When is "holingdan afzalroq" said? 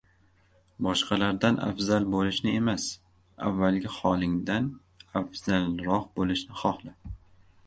3.99-6.11